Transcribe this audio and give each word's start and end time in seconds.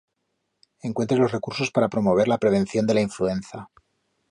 Encuentre 0.81 1.15
los 1.19 1.31
recursos 1.31 1.69
para 1.69 1.87
promover 1.87 2.27
la 2.27 2.39
prevención 2.39 2.87
de 2.87 2.95
la 2.95 3.01
influenza. 3.01 3.69